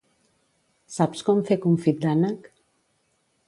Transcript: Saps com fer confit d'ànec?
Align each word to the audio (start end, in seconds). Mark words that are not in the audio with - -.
Saps 0.93 1.21
com 1.29 1.43
fer 1.51 1.59
confit 1.67 2.03
d'ànec? 2.07 2.53